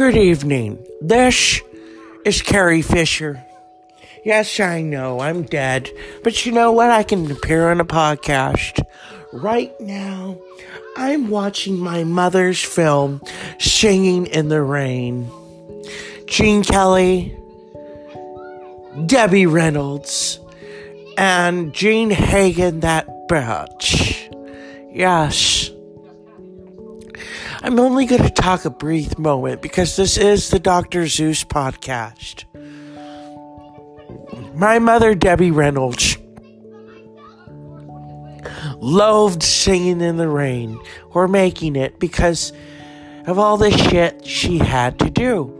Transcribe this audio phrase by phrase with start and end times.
[0.00, 0.82] Good evening.
[1.02, 1.60] This
[2.24, 3.44] is Carrie Fisher.
[4.24, 5.90] Yes, I know I'm dead,
[6.24, 6.90] but you know what?
[6.90, 8.82] I can appear on a podcast.
[9.30, 10.38] Right now,
[10.96, 13.20] I'm watching my mother's film,
[13.58, 15.30] Singing in the Rain.
[16.24, 17.36] Gene Kelly,
[19.04, 20.40] Debbie Reynolds,
[21.18, 24.34] and Jean Hagen, that bitch.
[24.90, 25.59] Yes.
[27.62, 31.06] I'm only going to talk a brief moment because this is the Dr.
[31.06, 32.44] Zeus podcast.
[34.54, 36.16] My mother, Debbie Reynolds,
[38.76, 42.54] loathed singing in the rain or making it because
[43.26, 45.54] of all the shit she had to do.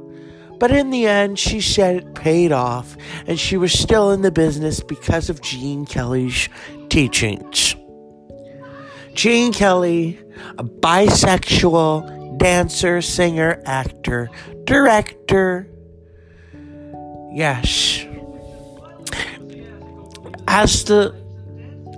[0.58, 4.30] But in the end, she said it paid off and she was still in the
[4.32, 6.48] business because of Gene Kelly's
[6.88, 7.69] teachings.
[9.20, 10.18] Gene Kelly,
[10.56, 14.30] a bisexual dancer, singer, actor,
[14.64, 15.68] director.
[17.30, 18.06] Yes.
[20.48, 21.14] As the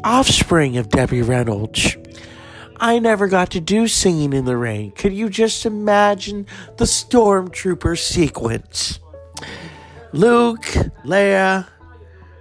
[0.02, 1.96] offspring of Debbie Reynolds,
[2.78, 4.90] I never got to do Singing in the Rain.
[4.90, 6.44] Could you just imagine
[6.78, 8.98] the Stormtrooper sequence?
[10.10, 10.64] Luke,
[11.04, 11.68] Leia,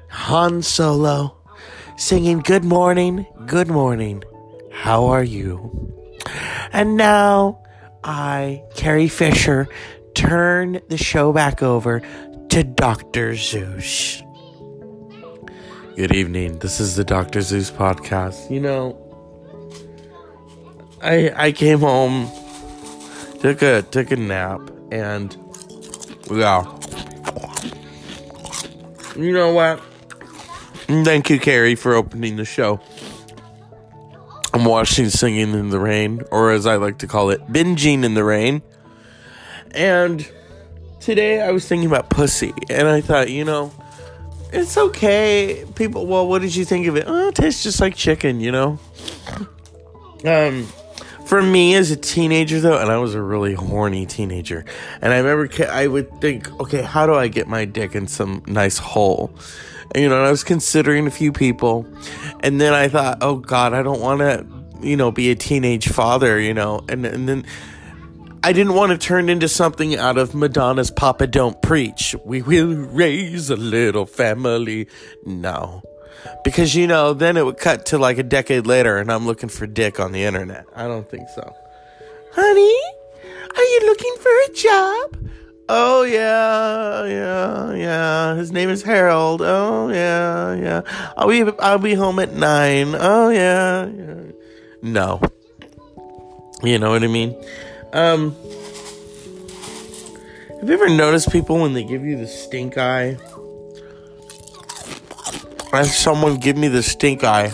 [0.10, 1.38] Han Solo
[1.98, 4.24] singing Good Morning, Good Morning.
[4.72, 5.94] How are you?
[6.72, 7.62] And now
[8.04, 9.68] I, Carrie Fisher,
[10.16, 12.02] turn the show back over
[12.50, 13.36] to Dr.
[13.36, 14.22] Zeus.
[15.96, 16.60] Good evening.
[16.60, 17.42] This is the Dr.
[17.42, 18.50] Zeus podcast.
[18.50, 18.98] You know,
[21.02, 22.32] I I came home,
[23.40, 25.36] took a took a nap, and
[26.32, 26.66] yeah.
[29.16, 29.82] You know what?
[30.88, 32.80] Thank you, Carrie, for opening the show.
[34.54, 38.14] I'm watching Singing in the Rain, or as I like to call it, Binging in
[38.16, 38.62] the Rain.
[39.72, 40.30] And
[41.00, 43.72] today I was thinking about pussy, and I thought, you know,
[44.52, 45.66] it's okay.
[45.76, 47.06] People, well, what did you think of it?
[47.08, 48.78] Oh, it tastes just like chicken, you know?
[50.26, 50.66] Um,
[51.26, 54.66] for me as a teenager, though, and I was a really horny teenager,
[55.02, 58.44] and I remember I would think, okay, how do I get my dick in some
[58.48, 59.34] nice hole?
[59.96, 61.86] You know, I was considering a few people,
[62.42, 64.46] and then I thought, oh God, I don't want to,
[64.82, 67.46] you know, be a teenage father, you know, and and then
[68.44, 72.74] I didn't want to turn into something out of Madonna's "Papa Don't Preach." We will
[72.74, 74.88] raise a little family.
[75.26, 75.84] No,
[76.44, 79.50] because you know, then it would cut to like a decade later, and I'm looking
[79.50, 80.66] for dick on the internet.
[80.76, 81.54] I don't think so,
[82.34, 82.80] honey.
[83.56, 85.32] Are you looking for a job?
[85.70, 88.36] Oh yeah, yeah, yeah.
[88.36, 89.42] His name is Harold.
[89.42, 90.82] Oh yeah, yeah.
[91.16, 92.96] I'll be I'll be home at nine.
[92.98, 94.32] Oh yeah, yeah.
[94.82, 95.22] No.
[96.64, 97.36] You know what I mean?
[97.94, 98.36] Um
[100.60, 103.18] Have you ever noticed people when they give you the stink eye?
[105.74, 107.52] I someone give me the stink eye.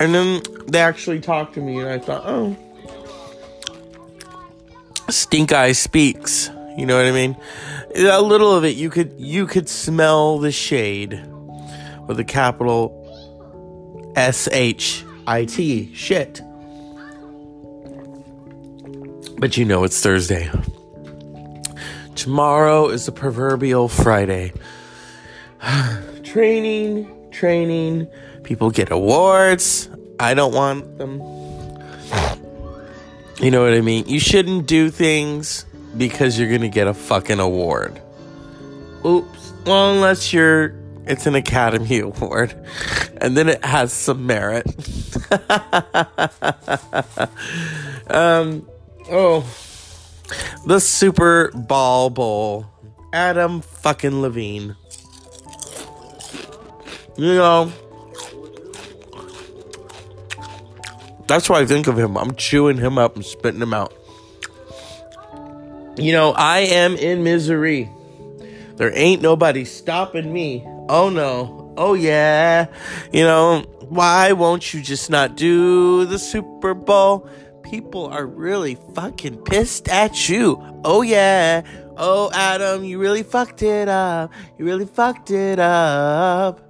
[0.00, 2.56] And then they actually talked to me and I thought, oh
[5.08, 6.50] stink eye speaks.
[6.76, 7.36] You know what i mean?
[7.96, 11.22] A little of it you could you could smell the shade
[12.06, 12.92] with a capital
[14.16, 16.42] s-h-i-t shit.
[19.38, 20.50] But you know it's thursday.
[22.14, 24.52] Tomorrow is the proverbial friday.
[26.22, 28.08] Training training.
[28.42, 29.88] People get awards.
[30.18, 31.20] I don't want them
[33.40, 34.06] you know what I mean?
[34.06, 35.64] You shouldn't do things
[35.96, 38.00] because you're gonna get a fucking award.
[39.04, 39.52] Oops.
[39.64, 40.74] Well, unless you're,
[41.06, 42.54] it's an Academy Award,
[43.20, 44.66] and then it has some merit.
[48.08, 48.66] um.
[49.08, 49.48] Oh,
[50.66, 52.66] the Super Ball Bowl.
[53.12, 54.76] Adam fucking Levine.
[57.16, 57.72] You know.
[61.26, 62.16] That's what I think of him.
[62.16, 63.92] I'm chewing him up and spitting him out.
[65.96, 67.90] You know, I am in misery.
[68.76, 70.64] There ain't nobody stopping me.
[70.88, 71.74] Oh no.
[71.76, 72.66] Oh yeah.
[73.12, 77.28] You know, why won't you just not do the Super Bowl?
[77.62, 80.62] People are really fucking pissed at you.
[80.84, 81.62] Oh yeah.
[81.96, 84.30] Oh, Adam, you really fucked it up.
[84.58, 86.65] You really fucked it up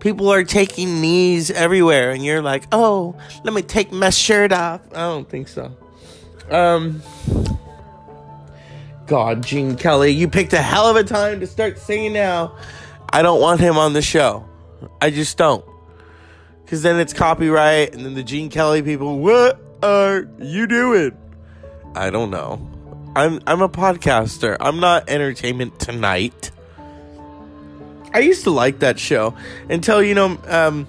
[0.00, 3.14] people are taking knees everywhere and you're like oh
[3.44, 4.80] let me take my shirt off.
[4.92, 5.76] I don't think so.
[6.50, 7.02] Um
[9.06, 12.56] god gene kelly you picked a hell of a time to start singing now.
[13.12, 14.48] I don't want him on the show.
[15.00, 15.64] I just don't.
[16.64, 21.16] Because then it's copyright and then the gene kelly people what are you doing?
[21.94, 22.66] I don't know.
[23.16, 24.56] I'm I'm a podcaster.
[24.60, 26.52] I'm not Entertainment Tonight.
[28.12, 29.34] I used to like that show
[29.68, 30.88] until you know, um,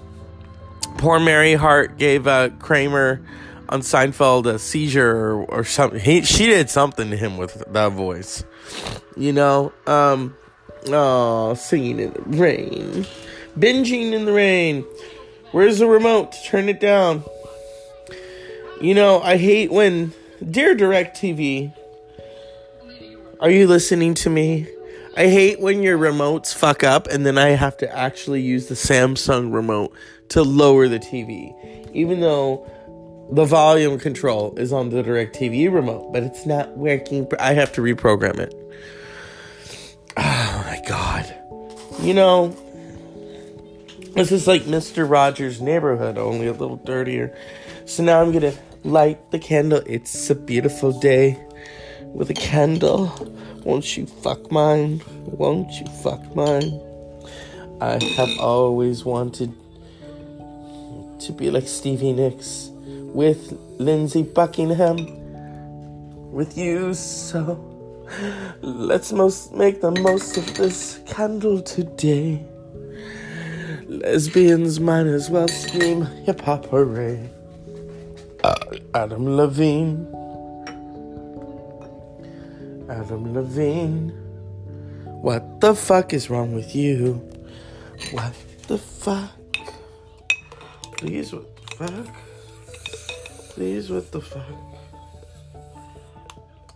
[0.98, 3.22] poor Mary Hart gave uh, Kramer
[3.68, 6.00] on Seinfeld a seizure or, or something.
[6.00, 8.44] He, she did something to him with that voice.
[9.16, 10.36] You know, um,
[10.88, 13.06] oh, singing in the rain,
[13.58, 14.84] binging in the rain.
[15.52, 17.24] Where's the remote turn it down?
[18.80, 20.12] You know, I hate when,
[20.50, 21.72] dear DirecTV,
[23.40, 24.68] are you listening to me?
[25.14, 28.74] I hate when your remotes fuck up and then I have to actually use the
[28.74, 29.94] Samsung remote
[30.30, 31.54] to lower the TV.
[31.94, 32.66] Even though
[33.30, 37.30] the volume control is on the DirecTV remote, but it's not working.
[37.38, 38.54] I have to reprogram it.
[40.14, 41.34] Oh my god.
[42.00, 42.56] You know,
[44.14, 45.08] this is like Mr.
[45.08, 47.36] Rogers' neighborhood, only a little dirtier.
[47.86, 48.52] So now I'm gonna
[48.84, 49.82] light the candle.
[49.86, 51.42] It's a beautiful day
[52.04, 53.08] with a candle.
[53.64, 55.02] Won't you fuck mine?
[55.24, 56.80] Won't you fuck mine?
[57.80, 59.52] I have always wanted
[61.20, 64.96] to be like Stevie Nicks with Lindsey Buckingham
[66.32, 67.56] with you, so
[68.62, 72.44] let's most make the most of this candle today.
[73.86, 77.30] Lesbians might as well scream hip hop hooray.
[78.42, 78.56] Uh,
[78.94, 80.21] Adam Levine.
[82.92, 84.10] Adam Levine.
[85.22, 87.14] What the fuck is wrong with you?
[88.10, 88.34] What
[88.68, 89.30] the fuck?
[90.98, 92.14] Please, what the fuck?
[93.50, 94.44] Please, what the fuck?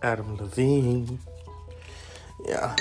[0.01, 1.19] Adam Levine.
[2.47, 2.75] Yeah.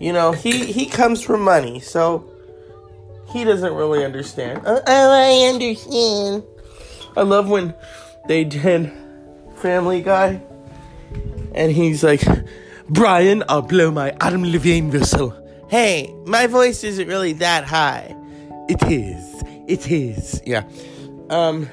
[0.00, 2.24] You know, he, he comes from money, so
[3.28, 4.62] he doesn't really understand.
[4.64, 6.44] Uh, oh, I understand.
[7.14, 7.74] I love when
[8.26, 8.90] they did
[9.56, 10.40] Family Guy
[11.54, 12.22] and he's like,
[12.88, 15.34] Brian, I'll blow my Adam Levine whistle.
[15.68, 18.14] Hey, my voice isn't really that high.
[18.68, 19.42] It is.
[19.66, 20.42] It is.
[20.44, 20.64] Yeah.
[21.30, 21.68] Um.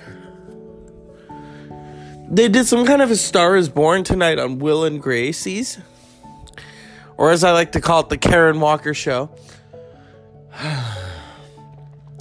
[2.30, 5.78] They did some kind of a Star is Born tonight on Will and Gracie's.
[7.18, 9.30] Or as I like to call it, the Karen Walker Show.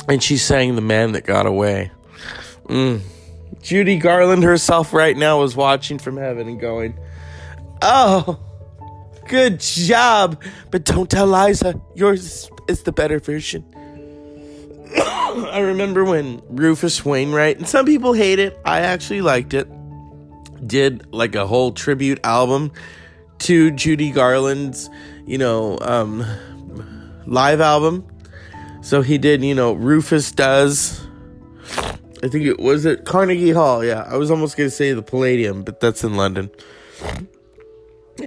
[0.08, 1.92] and she sang The Man That Got Away.
[2.64, 3.02] Mm.
[3.62, 6.98] Judy Garland herself right now is watching from heaven and going,
[7.82, 8.38] Oh,
[9.26, 10.42] good job.
[10.70, 11.80] But don't tell Liza.
[11.94, 13.64] Yours is the better version.
[14.96, 19.68] I remember when Rufus Wainwright, and some people hate it, I actually liked it,
[20.66, 22.72] did like a whole tribute album
[23.40, 24.90] to Judy Garland's,
[25.26, 26.24] you know, um,
[27.26, 28.06] live album.
[28.82, 31.00] So he did, you know, Rufus Does.
[32.22, 33.84] I think it was at Carnegie Hall.
[33.84, 36.50] Yeah, I was almost going to say the Palladium, but that's in London.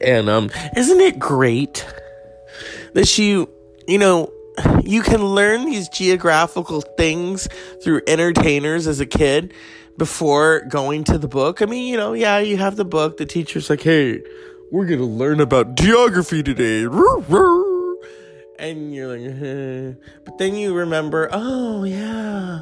[0.01, 1.85] And um isn't it great
[2.93, 3.49] that you
[3.87, 4.31] you know
[4.83, 7.47] you can learn these geographical things
[7.83, 9.53] through entertainers as a kid
[9.97, 11.61] before going to the book.
[11.61, 14.21] I mean, you know, yeah, you have the book, the teacher's like, "Hey,
[14.71, 16.85] we're going to learn about geography today."
[18.63, 19.91] And you're like, eh.
[20.23, 22.61] but then you remember, oh yeah,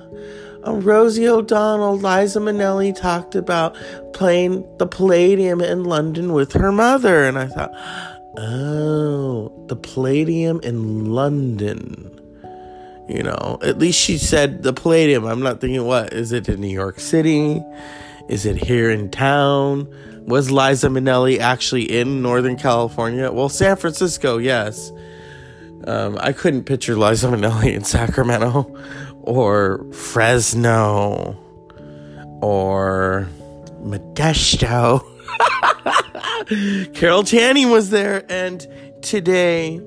[0.64, 3.78] um, Rosie O'Donnell, Liza Minnelli talked about
[4.12, 7.26] playing the Palladium in London with her mother.
[7.26, 7.72] And I thought,
[8.36, 12.20] oh, the Palladium in London.
[13.08, 15.24] You know, at least she said the Palladium.
[15.26, 16.14] I'm not thinking, what?
[16.14, 17.64] Is it in New York City?
[18.28, 19.88] Is it here in town?
[20.26, 23.32] Was Liza Minnelli actually in Northern California?
[23.32, 24.92] Well, San Francisco, yes.
[25.86, 28.76] Um, I couldn't picture Liza Minnelli in Sacramento
[29.22, 31.38] or Fresno
[32.42, 33.28] or
[33.84, 35.04] Modesto.
[36.94, 38.68] Carol Channing was there, and
[39.02, 39.80] today,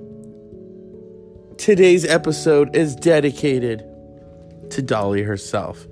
[1.58, 3.84] today's episode is dedicated
[4.70, 5.86] to Dolly herself.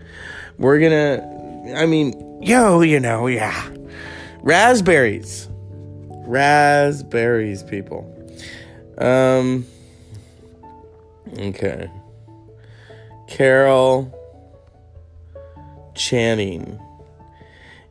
[0.59, 3.69] We're gonna, I mean, yo, you know, yeah,
[4.41, 5.49] raspberries,
[6.27, 8.09] raspberries, people.
[8.99, 9.67] Um,
[11.39, 11.91] okay.
[13.29, 14.19] Carol
[15.95, 16.81] Channing.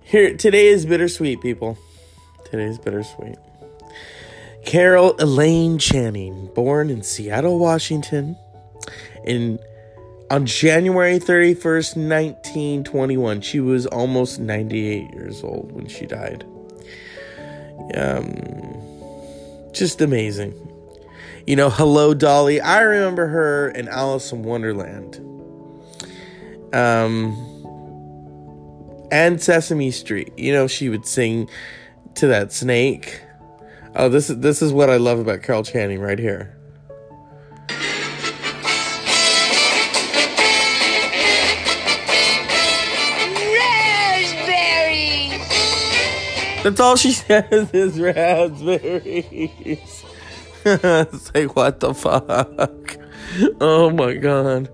[0.01, 1.77] Here today is bittersweet, people.
[2.45, 3.37] Today is bittersweet.
[4.65, 8.37] Carol Elaine Channing, born in Seattle, Washington,
[9.25, 9.59] in
[10.29, 13.41] on January 31st, 1921.
[13.41, 16.45] She was almost 98 years old when she died.
[17.95, 18.61] Um
[19.73, 20.53] just amazing.
[21.47, 22.61] You know, Hello Dolly.
[22.61, 25.15] I remember her in Alice in Wonderland
[26.71, 27.35] um,
[29.11, 30.31] and Sesame Street.
[30.37, 31.49] You know, she would sing
[32.15, 33.21] to that snake.
[33.95, 36.55] Oh, this is this is what I love about Carol Channing right here.
[44.51, 46.63] Raspberries!
[46.63, 50.05] That's all she says is raspberries.
[50.65, 52.97] it's like what the fuck?
[53.59, 54.69] Oh my god.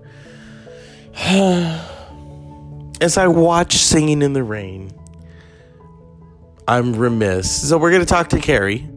[3.00, 4.90] As I watch Singing in the Rain,
[6.66, 7.68] I'm remiss.
[7.68, 8.88] So we're gonna talk to Carrie.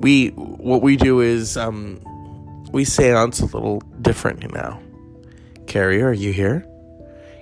[0.00, 2.00] We what we do is um
[2.70, 4.80] we seance a little different now.
[5.66, 6.64] Carrie, are you here?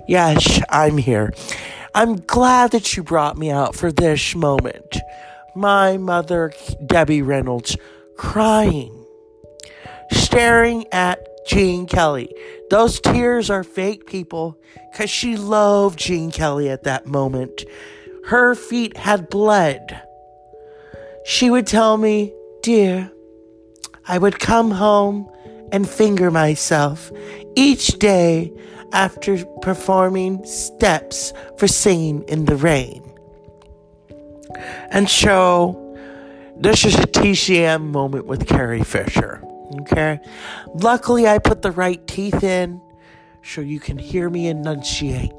[0.08, 1.34] Yes, I'm here.
[1.94, 4.96] I'm glad that you brought me out for this moment.
[5.54, 6.52] My mother,
[6.84, 7.76] Debbie Reynolds,
[8.16, 9.06] crying,
[10.10, 12.34] staring at Gene Kelly.
[12.70, 14.58] Those tears are fake, people,
[14.90, 17.64] because she loved Gene Kelly at that moment.
[18.26, 20.02] Her feet had bled.
[21.24, 22.32] She would tell me,
[22.62, 23.12] Dear,
[24.08, 25.30] I would come home
[25.72, 27.12] and finger myself
[27.54, 28.52] each day
[28.92, 33.02] after performing steps for singing in the rain.
[34.90, 35.85] And so,
[36.58, 39.42] this is a TCM moment with Carrie Fisher.
[39.82, 40.20] Okay?
[40.74, 42.80] Luckily, I put the right teeth in
[43.42, 45.30] so you can hear me enunciate.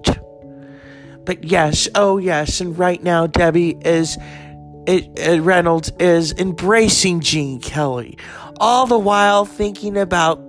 [1.25, 4.17] But yes, oh yes, and right now, Debbie is.
[4.87, 8.17] It, it, Reynolds is embracing Gene Kelly,
[8.57, 10.41] all the while thinking about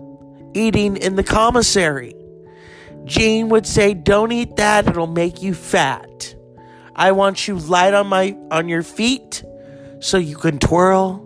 [0.54, 2.14] eating in the commissary.
[3.04, 6.36] Gene would say, "Don't eat that; it'll make you fat.
[6.94, 9.42] I want you light on my on your feet,
[10.00, 11.24] so you can twirl,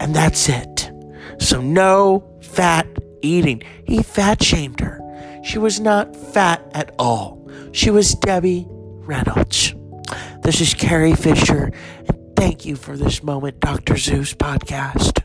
[0.00, 0.90] and that's it.
[1.38, 2.86] So no fat
[3.22, 5.00] eating." He fat shamed her.
[5.42, 7.48] She was not fat at all.
[7.72, 9.74] She was Debbie Reynolds.
[10.42, 11.72] This is Carrie Fisher,
[12.06, 13.96] and thank you for this moment, Dr.
[13.96, 15.22] Zeus podcast.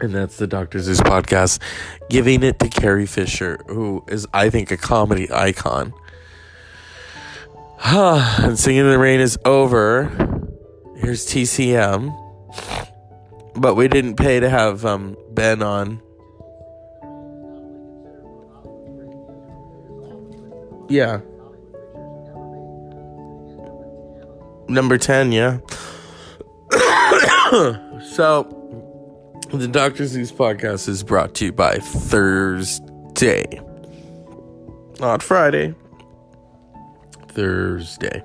[0.00, 0.80] And that's the Dr.
[0.80, 1.60] Zeus podcast,
[2.10, 5.94] giving it to Carrie Fisher, who is, I think, a comedy icon.
[7.84, 10.04] and Singing in the Rain is over.
[10.96, 12.20] Here's TCM.
[13.56, 16.00] But we didn't pay to have um, Ben on.
[20.88, 21.20] Yeah.
[24.68, 25.58] Number 10, yeah.
[28.14, 28.48] so,
[29.52, 30.06] the Dr.
[30.06, 33.60] Zeus podcast is brought to you by Thursday.
[35.00, 35.74] Not Friday.
[37.34, 38.22] Thursday.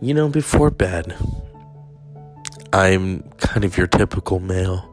[0.00, 1.14] You know, before bed,
[2.72, 4.86] I'm kind of your typical male.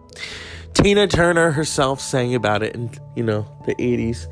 [0.74, 4.28] Tina Turner herself sang about it in, you know, the 80s.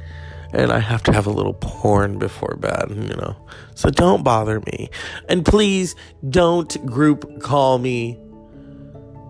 [0.54, 3.36] And I have to have a little porn before bed, you know.
[3.74, 4.90] So don't bother me.
[5.28, 5.96] And please
[6.30, 8.20] don't group call me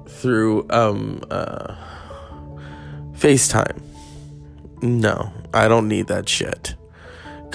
[0.07, 1.75] through um uh
[3.13, 3.81] FaceTime.
[4.81, 6.75] No, I don't need that shit.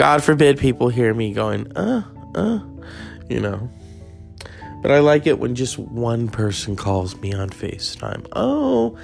[0.01, 2.03] God forbid people hear me going, uh,
[2.35, 2.61] uh,
[3.29, 3.69] you know.
[4.81, 8.27] But I like it when just one person calls me on FaceTime.
[8.33, 8.97] Oh,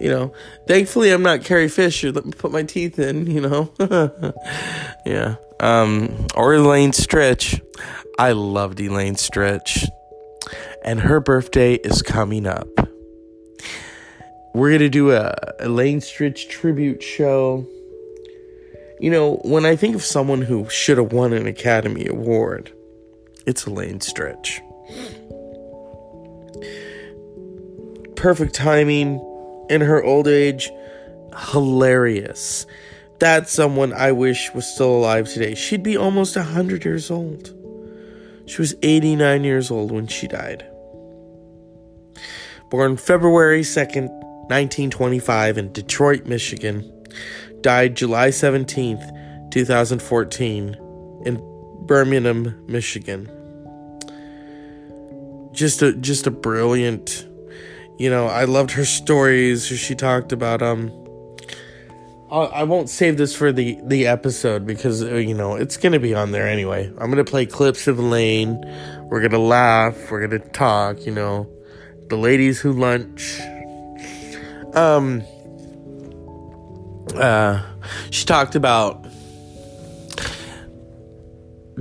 [0.00, 0.32] you know,
[0.66, 2.10] thankfully I'm not Carrie Fisher.
[2.10, 3.72] Let me put my teeth in, you know.
[5.06, 5.36] yeah.
[5.60, 7.60] Um, or Elaine Stritch.
[8.18, 9.88] I loved Elaine Stritch.
[10.84, 12.66] And her birthday is coming up.
[14.54, 17.64] We're going to do a Elaine Stritch tribute show.
[18.98, 22.72] You know, when I think of someone who should have won an Academy Award,
[23.46, 24.62] it's Elaine Stritch.
[28.16, 29.20] Perfect timing
[29.68, 30.70] in her old age,
[31.50, 32.64] hilarious.
[33.18, 35.54] That's someone I wish was still alive today.
[35.54, 37.52] She'd be almost 100 years old.
[38.46, 40.64] She was 89 years old when she died.
[42.70, 44.08] Born February 2nd,
[44.48, 46.90] 1925, in Detroit, Michigan.
[47.66, 50.76] Died July 17th, 2014,
[51.24, 53.28] in Birmingham, Michigan.
[55.52, 57.26] Just a just a brilliant
[57.98, 59.66] you know, I loved her stories.
[59.66, 60.92] She talked about um.
[62.30, 66.14] I won't save this for the the episode because uh, you know it's gonna be
[66.14, 66.86] on there anyway.
[66.98, 68.60] I'm gonna play clips of Elaine.
[69.10, 70.08] We're gonna laugh.
[70.08, 71.04] We're gonna talk.
[71.04, 71.48] You know,
[72.10, 73.40] the ladies who lunch.
[74.74, 75.24] Um.
[77.14, 77.62] Uh,
[78.10, 79.06] she talked about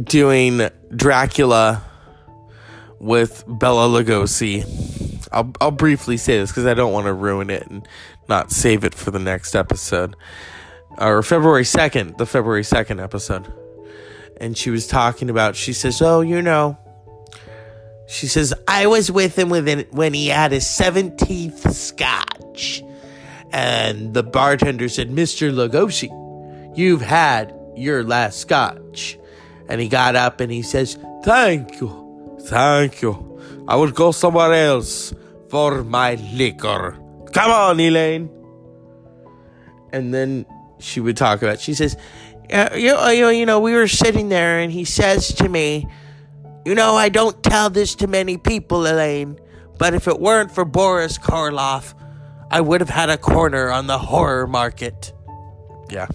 [0.03, 1.83] doing Dracula
[2.99, 4.63] with Bela Lugosi
[5.31, 7.87] I'll I'll briefly say this because I don't want to ruin it and
[8.29, 10.15] not save it for the next episode
[10.97, 13.51] or February second, the February second episode.
[14.37, 16.77] and she was talking about, she says, Oh, you know,
[18.07, 22.83] she says, I was with him when, when he had his 17th scotch.
[23.55, 25.49] And the bartender said, Mr.
[25.49, 26.11] Lugosi,
[26.77, 29.17] you've had your last scotch.
[29.69, 33.63] And he got up and he says, Thank you, thank you.
[33.65, 35.13] I will go somewhere else
[35.47, 36.99] for my liquor.
[37.31, 38.29] Come on, Elaine.
[39.93, 40.45] And then
[40.79, 41.95] she would talk about, she says,
[42.51, 45.87] you, you, you know, we were sitting there and he says to me,
[46.65, 49.39] You know, I don't tell this to many people, Elaine,
[49.79, 51.93] but if it weren't for Boris Karloff,
[52.55, 55.11] I would have had a corner on the horror market.
[55.89, 56.07] Yeah.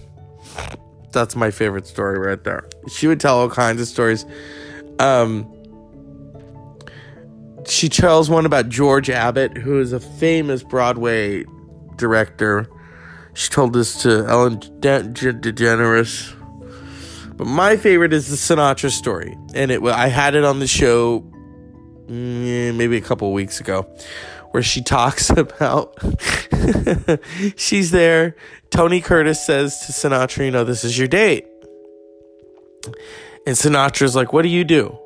[1.11, 2.67] That's my favorite story right there.
[2.89, 4.25] She would tell all kinds of stories.
[4.97, 5.45] Um,
[7.67, 11.45] she tells one about George Abbott, who is a famous Broadway
[11.97, 12.67] director.
[13.35, 16.33] She told this to Ellen De- De- DeGeneres.
[17.37, 21.19] But my favorite is the Sinatra story, and it I had it on the show
[22.07, 23.87] mm, maybe a couple weeks ago,
[24.51, 25.97] where she talks about
[27.55, 28.35] she's there.
[28.69, 31.45] Tony Curtis says to Sinatra, "You know, this is your date,"
[33.45, 34.97] and Sinatra's like, "What do you do?"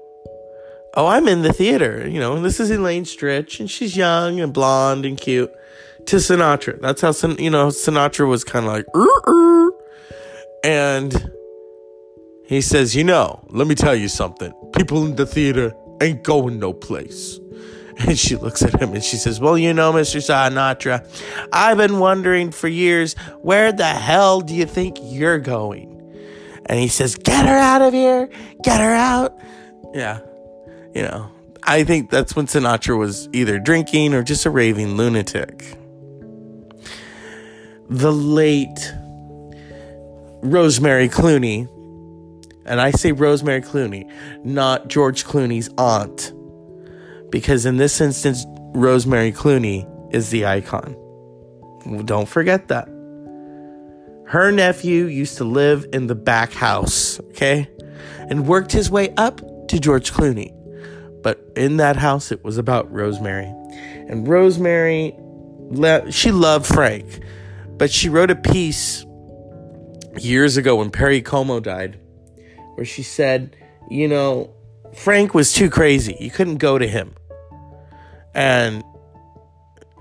[0.98, 2.08] Oh, I'm in the theater.
[2.08, 5.52] You know, and this is Elaine Stritch, and she's young and blonde and cute.
[6.08, 9.72] To Sinatra, that's how Sin- you know Sinatra was kind of like, Ur-ur.
[10.64, 11.32] and
[12.46, 14.54] he says, "You know, let me tell you something.
[14.74, 17.40] People in the theater ain't going no place."
[18.08, 20.20] And she looks at him and she says, Well, you know, Mr.
[20.20, 21.08] Sinatra,
[21.54, 25.92] I've been wondering for years, where the hell do you think you're going?
[26.66, 28.30] And he says, Get her out of here.
[28.64, 29.40] Get her out.
[29.94, 30.20] Yeah.
[30.94, 31.32] You know,
[31.64, 35.78] I think that's when Sinatra was either drinking or just a raving lunatic.
[37.90, 38.94] The late
[40.42, 41.70] Rosemary Clooney,
[42.66, 44.12] and I say Rosemary Clooney,
[44.44, 46.34] not George Clooney's aunt
[47.30, 50.96] because in this instance, Rosemary Clooney is the icon.
[52.06, 52.88] Don't forget that.
[54.28, 57.70] Her nephew used to live in the back house, okay?
[58.30, 60.52] And worked his way up to George Clooney.
[61.22, 63.46] But in that house, it was about Rosemary.
[64.08, 65.16] And Rosemary,
[66.10, 67.20] she loved Frank,
[67.78, 69.06] but she wrote a piece
[70.18, 72.00] years ago when Perry Como died,
[72.76, 73.56] where she said,
[73.92, 74.55] you know,
[74.98, 76.16] Frank was too crazy.
[76.20, 77.16] You couldn't go to him
[78.36, 78.84] and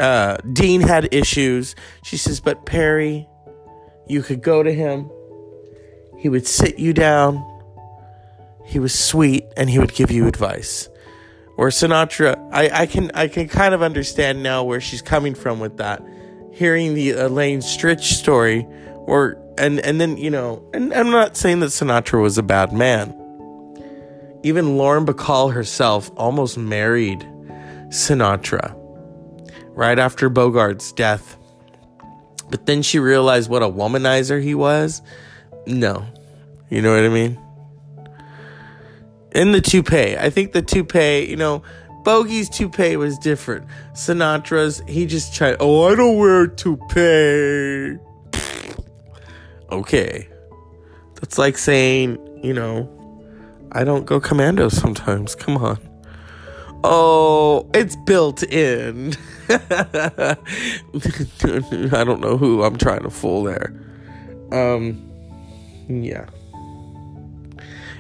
[0.01, 1.75] uh, Dean had issues.
[2.03, 3.29] She says, but Perry,
[4.09, 5.11] you could go to him.
[6.19, 7.51] He would sit you down.
[8.67, 10.89] He was sweet, and he would give you advice.
[11.57, 15.61] Or Sinatra, I, I can I can kind of understand now where she's coming from
[15.61, 16.03] with that.
[16.51, 21.61] Hearing the Elaine Stritch story, or and and then you know, and I'm not saying
[21.61, 23.15] that Sinatra was a bad man.
[24.45, 27.21] Even Lauren Bacall herself almost married
[27.89, 28.75] Sinatra
[29.71, 31.39] right after Bogart's death.
[32.51, 35.01] But then she realized what a womanizer he was.
[35.67, 36.05] No.
[36.69, 37.41] You know what I mean?
[39.35, 40.17] In the toupee.
[40.19, 41.63] I think the toupee, you know,
[42.03, 43.67] Bogey's toupee was different.
[43.95, 47.99] Sinatra's, he just tried, oh, I don't wear toupee.
[49.73, 50.29] okay.
[51.15, 52.91] That's like saying, you know,
[53.75, 55.35] I don't go commando sometimes.
[55.35, 55.79] Come on.
[56.85, 59.15] Oh, it's built in.
[59.49, 60.37] I
[62.05, 63.75] don't know who I'm trying to fool there.
[64.53, 65.11] Um,
[65.89, 66.27] yeah.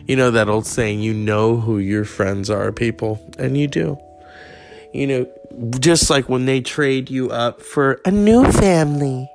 [0.06, 3.98] You know that old saying, you know who your friends are, people, and you do.
[4.92, 5.26] You know,
[5.80, 9.28] just like when they trade you up for a new family.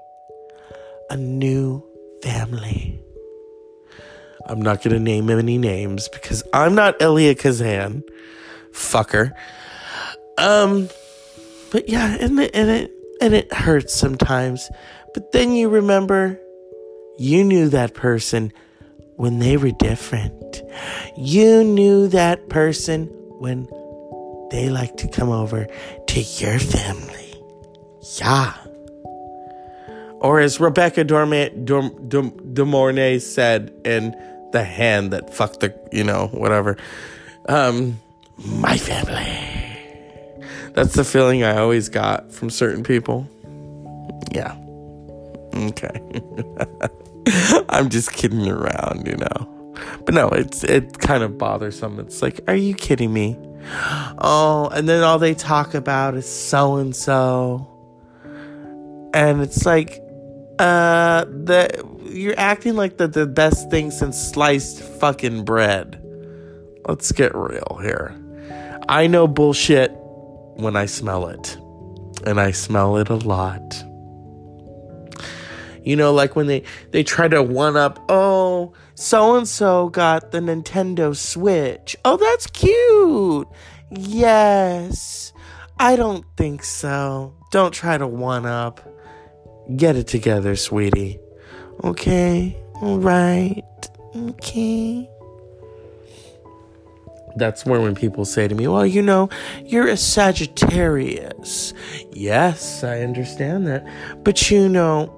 [1.09, 1.83] A new
[2.21, 3.01] family.
[4.49, 8.03] I'm not going to name any names because I'm not Elia Kazan
[8.71, 9.31] fucker.
[10.37, 10.89] Um,
[11.71, 14.69] but yeah, and it, and it and it hurts sometimes.
[15.13, 16.39] But then you remember,
[17.17, 18.51] you knew that person
[19.17, 20.61] when they were different.
[21.17, 23.05] You knew that person
[23.39, 23.67] when
[24.49, 25.67] they like to come over
[26.07, 27.35] to your family.
[28.19, 28.53] Yeah.
[30.21, 34.15] Or as Rebecca Dorme, Dorm, Dorm, De Mornay said in
[34.51, 36.77] The Hand That Fucked the, you know, whatever.
[37.47, 37.99] Um,
[38.37, 39.59] my family.
[40.73, 43.27] That's the feeling I always got from certain people.
[44.31, 44.55] Yeah.
[45.55, 46.01] Okay.
[47.69, 49.73] I'm just kidding around, you know.
[50.05, 51.99] But no, it's it kind of bothersome.
[51.99, 53.37] It's like, are you kidding me?
[54.21, 57.67] Oh, and then all they talk about is so and so.
[59.13, 60.01] And it's like
[60.59, 61.69] uh the
[62.09, 66.01] you're acting like the, the best thing since sliced fucking bread.
[66.87, 68.15] Let's get real here.
[68.87, 69.91] I know bullshit
[70.55, 71.57] when I smell it.
[72.25, 73.83] And I smell it a lot.
[75.83, 80.31] You know, like when they, they try to one up, oh, so and so got
[80.31, 81.95] the Nintendo Switch.
[82.03, 83.47] Oh, that's cute.
[83.89, 85.31] Yes.
[85.79, 87.33] I don't think so.
[87.51, 88.81] Don't try to one up.
[89.75, 91.19] Get it together, sweetie.
[91.83, 92.57] Okay?
[92.81, 93.63] Alright.
[94.15, 95.09] Okay.
[97.35, 99.29] That's where when people say to me, well, you know,
[99.63, 101.73] you're a Sagittarius.
[102.11, 103.87] Yes, I understand that.
[104.23, 105.15] But you know,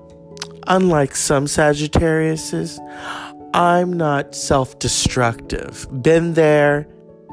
[0.67, 2.79] unlike some Sagittariuses,
[3.53, 5.87] I'm not self destructive.
[6.01, 6.87] Been there,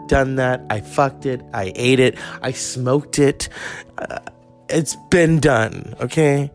[0.07, 0.65] done that.
[0.71, 1.43] I fucked it.
[1.53, 2.17] I ate it.
[2.43, 3.49] I smoked it.
[3.99, 4.19] Uh,
[4.69, 6.51] it's been done, okay?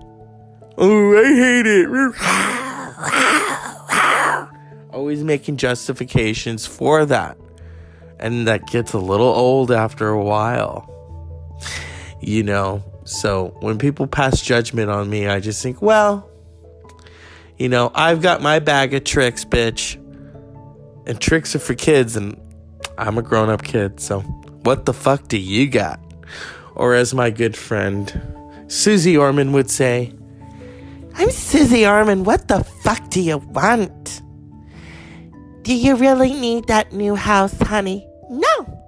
[0.78, 2.60] Oh, I hate it.
[4.92, 7.38] Always making justifications for that.
[8.20, 10.90] And that gets a little old after a while.
[12.22, 16.30] You know, so when people pass judgment on me, I just think, well,
[17.58, 19.96] you know, I've got my bag of tricks, bitch.
[21.06, 22.40] And tricks are for kids, and
[22.98, 26.00] I'm a grown up kid, so what the fuck do you got?
[26.76, 30.14] Or as my good friend Susie Orman would say,
[31.16, 34.22] I'm Susie Orman, what the fuck do you want?
[35.62, 38.08] Do you really need that new house, honey?
[38.30, 38.84] No.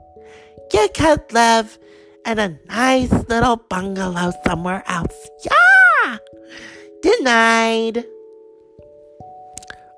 [0.74, 1.78] You could live
[2.26, 5.30] in a nice little bungalow somewhere else.
[5.46, 6.18] Yeah!
[7.02, 8.06] Denied.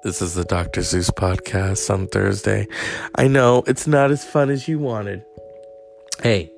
[0.04, 0.82] This is the Dr.
[0.82, 2.68] Zeus podcast on Thursday.
[3.16, 5.24] I know it's not as fun as you wanted.
[6.22, 6.52] Hey,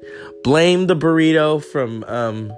[0.43, 2.51] blame the burrito from um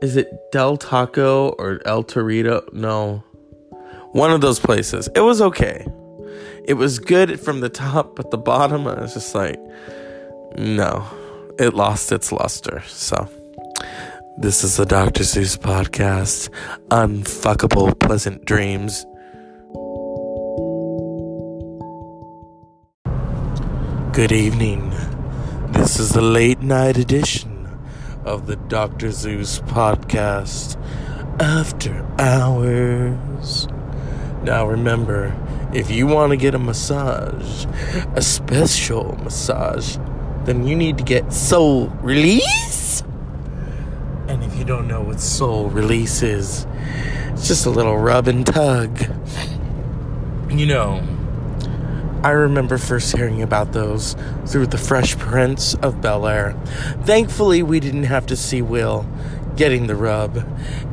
[0.00, 2.72] is it Del Taco or El Torito?
[2.72, 3.22] No.
[4.12, 5.08] One of those places.
[5.14, 5.86] It was okay.
[6.64, 9.58] It was good from the top, but the bottom I was just like
[10.56, 11.04] no.
[11.58, 12.82] It lost its luster.
[12.86, 13.28] So
[14.38, 15.24] this is the Dr.
[15.24, 16.48] Seuss podcast.
[16.90, 19.04] Unfuckable pleasant dreams.
[24.14, 24.90] Good evening.
[25.72, 27.47] This is the late night edition
[28.28, 29.10] of the Dr.
[29.10, 30.76] Zeus podcast,
[31.40, 33.66] After Hours.
[34.42, 35.34] Now remember,
[35.72, 37.64] if you want to get a massage,
[38.14, 39.96] a special massage,
[40.44, 43.02] then you need to get Soul Release.
[44.28, 46.66] And if you don't know what Soul Release is,
[47.28, 49.00] it's just a little rub and tug.
[50.50, 51.02] You know,
[52.28, 54.14] I remember first hearing about those
[54.44, 56.54] through The Fresh Prince of Bel Air.
[57.04, 59.08] Thankfully, we didn't have to see Will
[59.56, 60.36] getting the rub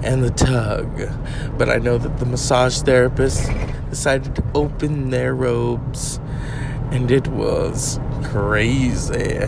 [0.01, 1.09] and the tug,
[1.57, 3.51] but I know that the massage therapist
[3.89, 6.21] decided to open their robes,
[6.91, 9.41] and it was crazy.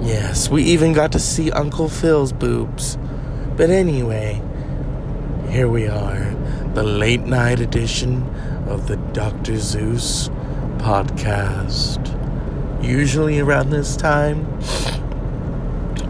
[0.00, 2.96] Yes, we even got to see Uncle Phil's boobs.
[3.58, 4.40] But anyway,
[5.50, 6.34] here we are,
[6.72, 8.26] the late night edition
[8.70, 9.58] of the Dr.
[9.58, 10.28] Zeus
[10.78, 12.16] podcast.
[12.82, 14.46] Usually around this time,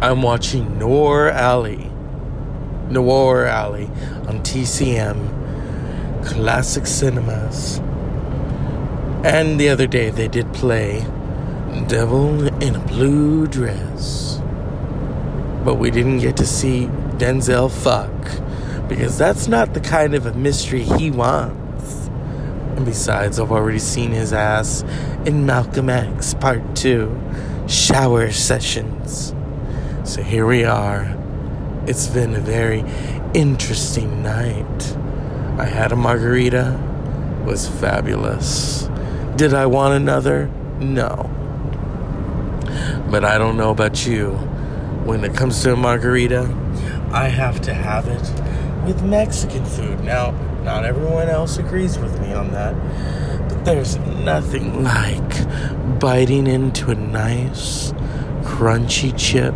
[0.03, 1.91] I'm watching Noir Alley.
[2.91, 3.87] Noir Alley
[4.29, 7.79] on TCM Classic Cinemas.
[9.25, 11.01] And the other day they did play
[11.89, 14.41] Devil in a Blue Dress.
[15.65, 18.11] But we didn't get to see Denzel fuck
[18.89, 21.70] because that's not the kind of a mystery he wants.
[22.85, 24.83] Besides, I've already seen his ass
[25.27, 27.21] in Malcolm X Part 2
[27.69, 29.35] Shower Sessions.
[30.05, 31.17] So here we are.
[31.87, 32.85] It's been a very
[33.35, 34.97] interesting night.
[35.59, 36.79] I had a margarita,
[37.45, 38.89] was fabulous.
[39.37, 40.47] Did I want another?
[40.79, 41.31] No.
[43.11, 44.31] But I don't know about you.
[45.05, 46.43] When it comes to a margarita,
[47.13, 48.50] I have to have it
[48.93, 50.03] with Mexican food.
[50.03, 50.33] Now,
[50.65, 52.75] not everyone else agrees with me on that.
[53.49, 57.93] But there's nothing like biting into a nice,
[58.43, 59.55] crunchy chip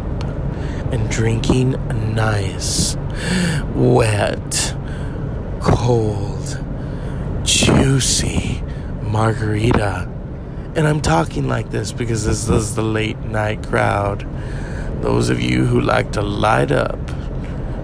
[0.93, 2.97] and drinking a nice,
[3.75, 4.77] wet,
[5.61, 6.65] cold,
[7.43, 8.63] juicy
[9.03, 10.09] margarita.
[10.77, 14.29] And I'm talking like this because this is the late night crowd.
[15.03, 17.04] Those of you who like to light up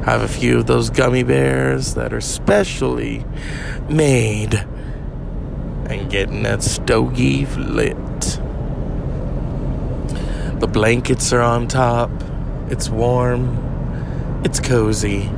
[0.05, 3.25] have a few of those gummy bears that are specially
[3.89, 4.55] made
[5.89, 7.97] and getting that stogie lit.
[10.61, 12.11] The blankets are on top.
[12.69, 14.43] It's warm.
[14.45, 15.31] It's cozy.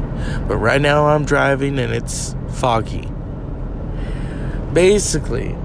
[0.46, 3.08] But right now I'm driving and it's foggy.
[4.72, 5.56] Basically,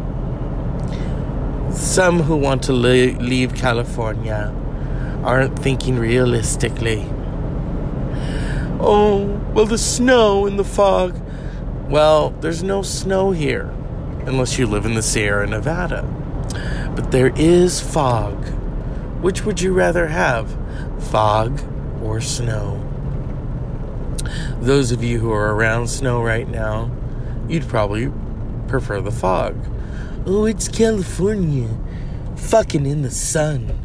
[1.72, 4.54] some who want to leave California
[5.24, 7.08] aren't thinking realistically.
[8.80, 11.20] Oh, well, the snow and the fog.
[11.90, 13.74] Well, there's no snow here
[14.26, 16.04] unless you live in the Sierra Nevada.
[16.96, 18.46] But there is fog.
[19.22, 20.56] Which would you rather have,
[21.10, 21.60] fog
[22.04, 22.84] or snow?
[24.60, 26.92] Those of you who are around snow right now,
[27.48, 28.12] you'd probably
[28.68, 29.56] prefer the fog.
[30.26, 31.70] Oh, it's California.
[32.36, 33.80] Fucking in the sun.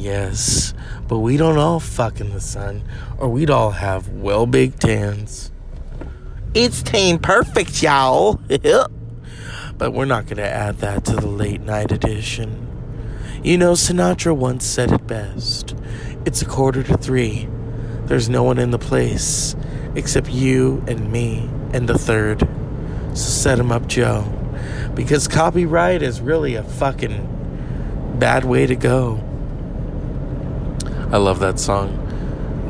[0.00, 0.72] Yes,
[1.08, 2.82] but we don't all fuck in the sun,
[3.18, 5.52] or we'd all have well big tans.
[6.54, 8.40] It's tan perfect, y'all.
[9.76, 12.66] but we're not to add that to the late night edition.
[13.44, 15.74] You know, Sinatra once said it best
[16.24, 17.46] it's a quarter to three.
[18.04, 19.54] There's no one in the place
[19.94, 22.40] except you and me and the third.
[23.10, 24.24] So set him up, Joe.
[24.94, 29.29] Because copyright is really a fucking bad way to go.
[31.12, 31.90] I love that song.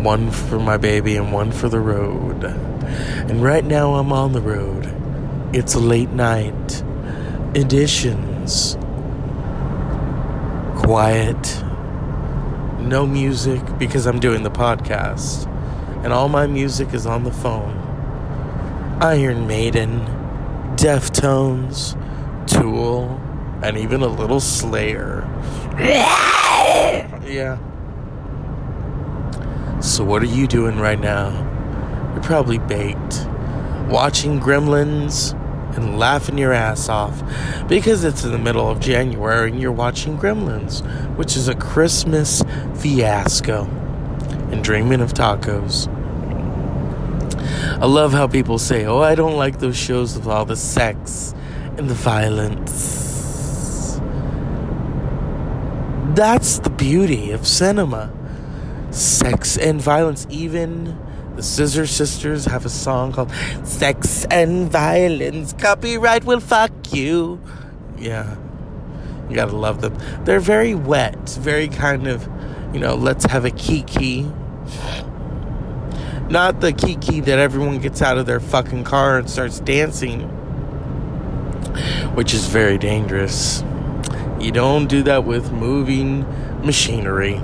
[0.03, 2.45] One for my baby and one for the road.
[2.45, 4.91] And right now I'm on the road.
[5.53, 6.83] It's late night.
[7.55, 8.79] Editions.
[10.83, 11.63] Quiet.
[12.81, 15.47] No music because I'm doing the podcast.
[16.03, 17.77] And all my music is on the phone.
[19.03, 20.01] Iron Maiden,
[20.77, 21.95] Deftones,
[22.49, 23.21] Tool,
[23.63, 25.29] and even a little Slayer.
[25.79, 27.59] yeah.
[29.81, 31.31] So, what are you doing right now?
[32.13, 33.27] You're probably baked,
[33.89, 35.33] watching Gremlins
[35.75, 37.23] and laughing your ass off
[37.67, 40.85] because it's in the middle of January and you're watching Gremlins,
[41.17, 42.43] which is a Christmas
[42.75, 43.65] fiasco,
[44.53, 45.89] and dreaming of tacos.
[47.81, 51.35] I love how people say, Oh, I don't like those shows with all the sex
[51.79, 53.99] and the violence.
[56.15, 58.13] That's the beauty of cinema
[58.91, 60.27] sex and violence.
[60.31, 60.99] Even
[61.37, 63.33] the Scissor Sisters have a song called
[63.65, 65.53] Sex and Violence.
[65.55, 67.41] Copyright will fuck you.
[67.99, 68.37] Yeah.
[69.29, 69.97] You gotta love them.
[70.25, 72.29] They're very wet, very kind of,
[72.75, 74.31] you know, let's have a kiki.
[76.29, 80.23] Not the kiki that everyone gets out of their fucking car and starts dancing,
[82.15, 83.65] which is very dangerous.
[84.41, 86.27] You don't do that with moving
[86.65, 87.41] machinery.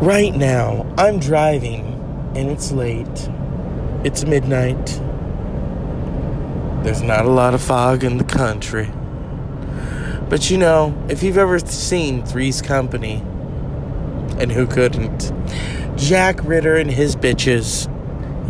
[0.00, 3.28] Right now, I'm driving and it's late.
[4.02, 4.86] It's midnight.
[6.82, 8.90] There's not a lot of fog in the country.
[10.30, 13.16] But you know, if you've ever seen Three's Company,
[14.38, 15.32] and who couldn't?
[15.96, 17.86] Jack Ritter and his bitches.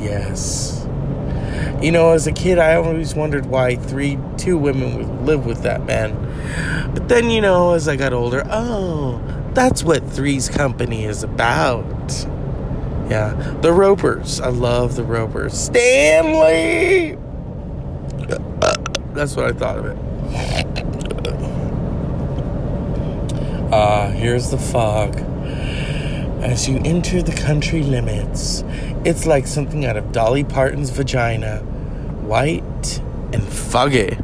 [0.00, 0.86] Yes.
[1.82, 5.62] You know, as a kid, I always wondered why three, two women would live with
[5.62, 6.14] that man.
[6.94, 9.20] But then, you know, as I got older, oh,
[9.54, 12.26] that's what Three's Company is about.
[13.08, 14.40] Yeah, the Ropers.
[14.40, 15.58] I love the Ropers.
[15.58, 17.18] Stanley!
[19.14, 19.96] That's what I thought of it.
[23.72, 25.16] Ah, uh, here's the fog.
[26.42, 28.64] As you enter the country limits,
[29.04, 31.58] it's like something out of Dolly Parton's vagina.
[32.22, 33.00] White
[33.32, 34.16] and foggy.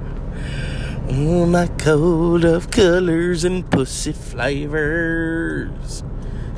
[1.16, 6.04] My coat of colors and pussy flavors.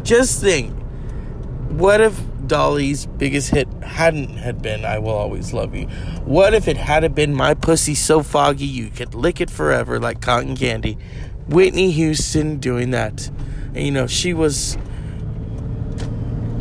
[0.03, 0.77] Just think,
[1.71, 5.87] what if Dolly's biggest hit hadn't had been I Will Always Love You?
[6.25, 10.21] What if it had been My Pussy So Foggy You Could Lick It Forever Like
[10.21, 10.99] Cotton Candy?
[11.47, 13.29] Whitney Houston doing that.
[13.75, 14.77] And you know, she was.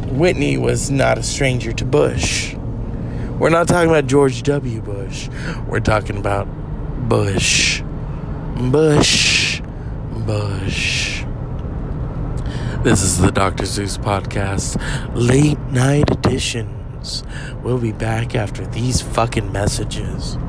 [0.09, 2.53] Whitney was not a stranger to Bush.
[3.39, 4.81] We're not talking about George W.
[4.81, 5.29] Bush.
[5.67, 6.47] We're talking about
[7.09, 7.76] Bush.
[8.57, 9.61] Bush.
[10.25, 11.23] Bush.
[12.83, 13.65] This is the Dr.
[13.65, 14.81] Zeus podcast,
[15.15, 17.23] late night editions.
[17.61, 20.39] We'll be back after these fucking messages.